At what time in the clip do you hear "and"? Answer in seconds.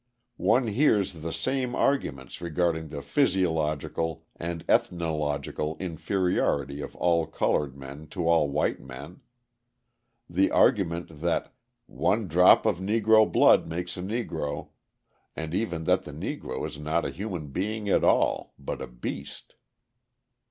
4.35-4.65, 15.35-15.53